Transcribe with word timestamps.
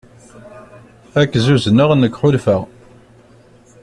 Ad 1.19 1.27
k-zuzneɣ 1.31 1.89
nekk 1.95 2.17
ḥulfaɣ. 2.21 2.61